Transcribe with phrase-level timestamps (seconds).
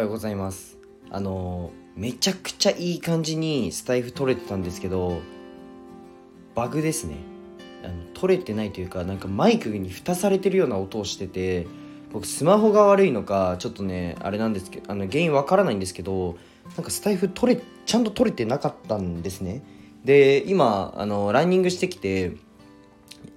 [0.00, 0.78] はようございます。
[1.10, 5.20] あのめちゃくちゃいい感じにスタイフ取れてたんですけど
[6.54, 7.16] バグですね。
[7.84, 11.66] あの取れてないというかなんかマイクに蓋されてるような音をしてて
[12.14, 16.38] 僕スマホが悪いのかちょっとねあれなんですけどあの原因わからないんですけど
[16.76, 19.62] なんかスタイフ取れちゃんと取れてなかったんですね。
[20.06, 22.36] で今あのランニングしてきて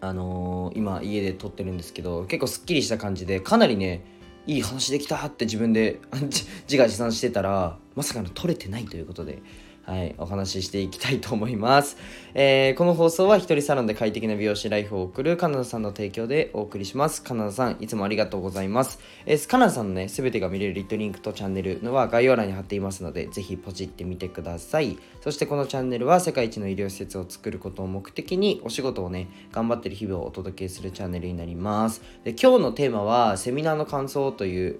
[0.00, 4.04] あのー今家で撮ってるんですけど結構すっきりした感じでかなりね
[4.46, 6.00] いい話できたって自分で
[6.68, 9.42] 自画自賛してたらまさかの取れてないということで。
[9.84, 11.96] はい、お話ししていきたいと思います。
[12.34, 17.22] えーこの放送は一人サロンで快適な美容師ライフを送るカナダさんの提供でお送りします。
[17.22, 19.00] カナダさん、いつもありがとうございます。
[19.26, 24.96] えーカナダさんのね、すべてが見れるリットリンクとチャンネルのは概要欄に貼っていますので、ぜひポチってみてください。
[25.20, 32.02] そしてこのチャンネルは世界一の医療施設を作ることを目的にお仕事をね、頑張ってる日々をお届けするチャンネルになります。
[32.24, 34.78] で今日のテーマは、セミナーの感想という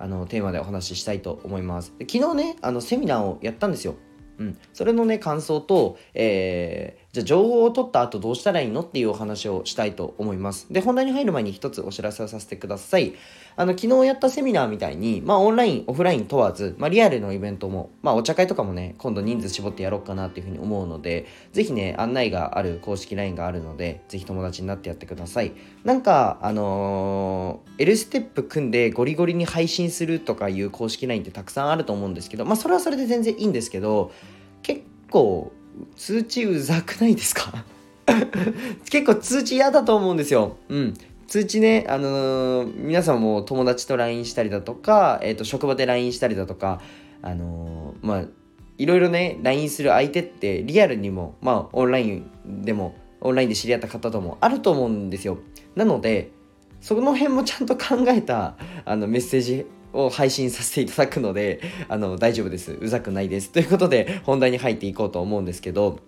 [0.00, 1.92] あのテーマでお話ししたいと思います。
[1.98, 3.94] で昨日ね、あのセミナーをやったんですよ。
[4.40, 10.72] うん、それのね感想と、えーじゃあ情報を取った後どうしたらいいのっていうお話をしたいと思います。
[10.72, 13.14] で本題に入る前に一つお知らせをさせてください。
[13.56, 25.50] あの昨日やったセミナーみたいにまあオンラインオフライン問わず、まあ、リアルのイベントもまあお茶会とかもね今度人数絞ってやろうかなっていうふうに思うのでぜひね案内がある公式 LINE があるのでぜひ友達になってやってください。
[25.82, 34.12] なんかあのー L ステップ組んでゴリゴリに配信するとかいう公式 LINE ってたくさんあると思うんですけどまあそれはそれで全然いいんですけど
[34.62, 35.52] 結構
[35.96, 37.64] 通知うざくないですか？
[38.90, 40.56] 結構通知嫌だと思うんですよ。
[40.68, 40.94] うん。
[41.28, 46.80] 通知ね、あのー皆さんも友達と LINE したりだとか、えっ、と、職場で LINE したりだとか、
[47.22, 48.24] あのーまあ、
[48.78, 52.30] いろいろね、LINE する相手ってリアルにも、まあ、オンライン
[52.64, 55.38] でも、オンラインで知り合った方ともあると思うんですよ。
[55.76, 56.32] なので、
[56.80, 62.72] その辺もちゃんと考えたあのメッセージを配信させていただくのであの大丈夫です。
[62.72, 63.50] うざくないです。
[63.50, 65.98] ということで本題に入っていこうと思うんですけど、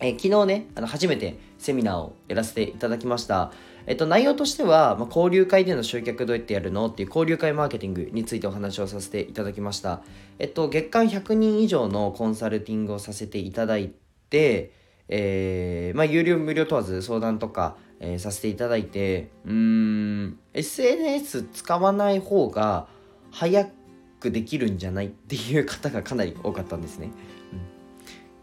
[0.00, 3.52] え昨日ねあの初めてセミナーをやらせていただきました。
[3.86, 10.02] えっと、内容としては、まあ、交流会での集客どうやってやるのっていう交流会マーケティングについてお話をさせていただきました。
[10.40, 13.92] えっと、月間100人以上のコンサルティングをさせていただい
[14.28, 14.72] て、
[15.08, 22.88] えーまあ、有料無料問わず相談とか、えーさせていただいてうーん SNS 使わない方が
[23.36, 23.68] 早
[24.18, 27.10] くできるんじゃないっていう方がかなり多かったんですね。
[27.52, 27.60] うん、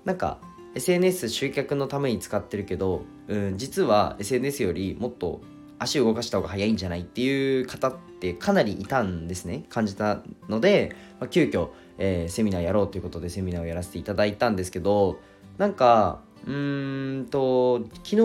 [0.05, 0.37] なんか
[0.75, 5.41] SNS 集客のために使ってるけど、うん、実は SNS よりもっと
[5.79, 15.19] 足を動かした方が早いんじゃないっていう方ってかなりいたんですね感じたので、まあ、急遽、えーセミナーやろうということでセミナーをやらせていただいたんですけど
[15.57, 18.21] なんかうーんと昨日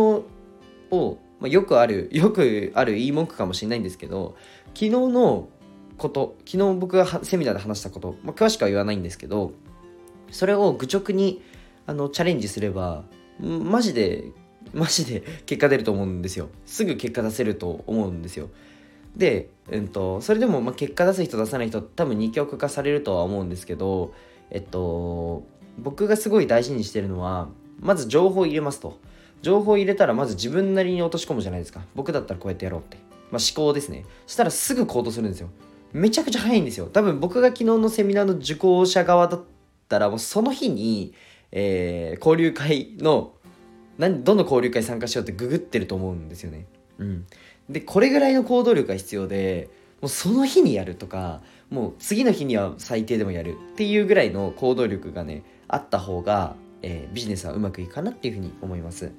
[0.91, 4.37] を、まあ、よくあるよくある言い文句かもしれないんですけど
[4.75, 5.49] 昨日の
[5.98, 9.53] こと昨日僕がセミナーで話したこと、まあ、詳しくは言わないんですけど
[10.31, 11.42] それを愚直に
[11.86, 13.04] あのチャレンジすれば
[13.41, 14.25] マジで
[14.72, 16.48] マジで結果出ると思うんですよ。
[16.66, 18.50] すぐ結果出せると思うんですよ。
[19.16, 24.12] で、うん、とそれでもま結果出す人出さない人多分二極化されるとは思うんですけど
[24.50, 25.44] えっと
[25.78, 27.48] 僕がすごい大事にしてるのは
[27.81, 28.98] まず情報入れますと。
[29.41, 31.81] 情報を入れたらまず自分なりに落とし込むじゃないですか。
[31.94, 32.97] 僕だったらこうやってやろうって、
[33.31, 34.04] まあ、思考ですね。
[34.26, 35.48] したらすぐ行動するんですよ。
[35.93, 36.87] めちゃくちゃ早いんですよ。
[36.87, 39.43] 多分僕が昨日のセミナーの受講者側だっ
[39.88, 41.15] たらもうその日に、
[41.53, 43.32] えー交流会の
[43.97, 46.66] 何どの交流会参加しようってググってると思うんですよね。
[46.99, 47.26] うん。
[47.69, 59.10] でこれぐらいの行動力が必要でもうその日にやるとかもう次の日には最低でもやるっていうぐらいの行動力がねあった方が、えービジネスはうまくいくかなっていうふうに思います。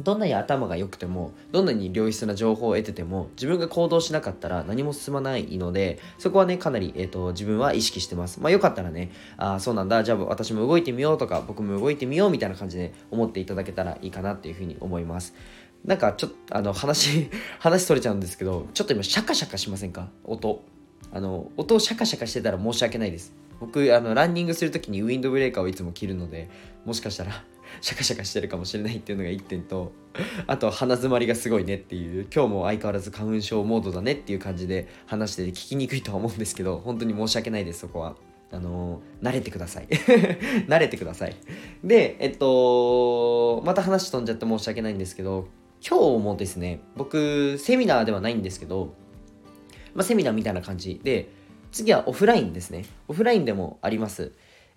[0.00, 8.40] どんなに頭が良くてもどんなに良質な情報を得てても自分が行動しなかったら何も進まないのでそこはねかなり、えー、と自分は意識してます。
[8.40, 10.02] まあよかったらねああそうなんだ。
[10.04, 15.34] じゃあ私も動いてみようとか僕も動いてみようみたいな感じで思っていただけたらいいかなっていうふうに思います。
[15.84, 17.28] なんかちょっとあの話
[17.60, 20.08] 話それちゃうんですけどちょっと今シャカシャカしませんか？
[20.24, 20.62] 音。
[21.12, 23.32] あの音をシャカシャカしてたら申し訳ないです。
[23.60, 26.50] 僕あのランニングするときにウィンドブレーカーをいつも切るので
[26.84, 27.42] もしかしたら
[27.80, 29.92] シャカシャカしてるかもしれないっていうのが1点と
[30.46, 38.16] あと鼻づまりがすごいねっていう今日も相変わらず花粉症モードだねっていう感じで話してて聞きにくいとは思うんですけど本当に申し訳ないですそこは。
[38.52, 39.88] あの慣れてください。
[39.88, 41.34] 慣れてください。
[41.82, 45.48] でえっとまた話飛んじゃって申し訳ないんですけど
[45.86, 48.94] 今日もですね僕セミナーではないんですけど
[49.96, 51.30] まあ、セミナーみたいな感じで
[51.72, 52.84] 次はオフラインですね。
[53.08, 54.32] オフラインでもあります。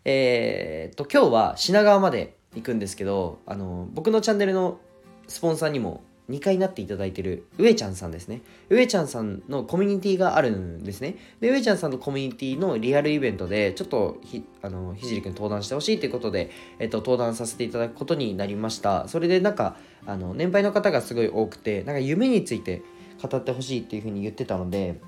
[0.06, 4.80] えー、っと今日は品川まで行くんですけどあの僕のチャンネルの
[5.28, 8.42] スポンサーにも2回なっていただいてる上ちゃんさんですね。
[8.70, 11.16] 上ちゃんさんのコミュニティがあるんですね。
[11.40, 19.08] で上ちゃんさんのコミュニティのリアルイベントでちょっとひあのひじりくん登壇してほしいということで、えっと、登壇させていただくことになりました。
[19.08, 19.76] それでなんか
[20.06, 22.84] あの年配の方がすごい多くてなんか夢について
[23.22, 25.02] 語ってほしいっていうふうに言ってたので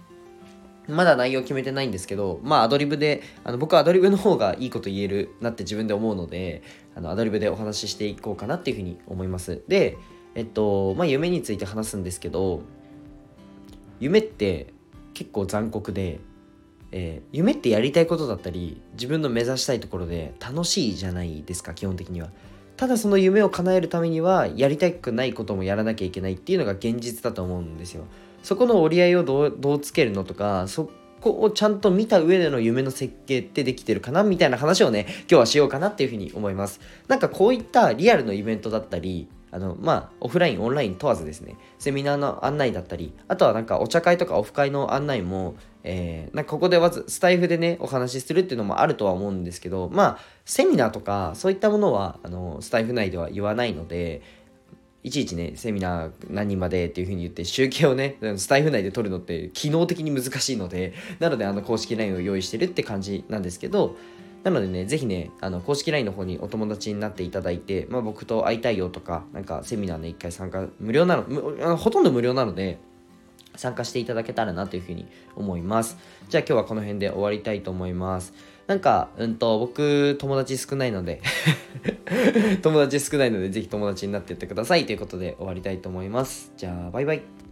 [0.88, 6.64] まだ内容決めてないんですけど、まあアドリブで、あの僕はアドリブの方がいいこと言えるなって自分で思うので、
[6.96, 9.62] あのアドリブでお話ししていこうかなっていうふうに思います。
[9.68, 9.98] で、
[10.36, 12.62] えっと、まあ夢について話すんですけど、
[14.00, 14.74] 夢って
[15.14, 16.20] 結構残酷で、
[16.92, 22.32] えー、夢ってやりたいことだったり、自分の目指したいところで楽しいじゃないですか、基本的には。
[22.76, 28.06] ただその夢を叶えるためには、やりたくないこともやらなきゃいけないっていうのが現実だと思うんですよ。
[28.44, 30.90] そこの折り合いをどうどうつけるのとかそ
[31.20, 36.82] こをちゃんと見た上での夢の設計ってできてるかなみたいな話をね今日はしようかなっていうふうに思います。
[37.08, 54.22] なんかこういったリアルのイベントだったりあのまあオフラインオンライン問わずですねセミナーの案内だったりあとはなんかお茶会とかオフ会の案内もえー、なんかここでまずスタイフでねお話しするっていうのもあるとは思うんですけどまあセミナーとかそういったものはあのスタイフ内では言わないので
[55.04, 63.96] いちいちね、セミナー何人までっていう風に言って、集計をね、 スタイフ内で取るのって機能的に難しいので、なので、あの、公式 LINE を用意してるって感じなんですけど、
[64.44, 72.78] なのでね、ぜひね、あの、公式 LINE の方にお友達になっていただいて、まあ、僕と会いたいよとか、なんか、セミナーね、一回参加、無料なの、ほとんど無料なので、
[73.56, 75.98] 参加していただけたらなというふうに思います。
[76.30, 78.34] じゃあ今日はこの辺で終わりたいと思います。
[78.68, 81.22] なんか、うんと、僕、友達少ないので
[82.62, 86.54] 友達少ないので、ぜひ友達になってってくださいということで終わりたいと思います。
[86.58, 87.51] じゃあ、バイバイ。